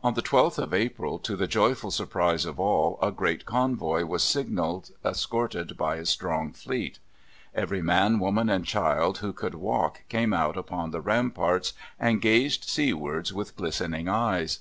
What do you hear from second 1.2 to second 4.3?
the joyful surprise of all, a great convoy was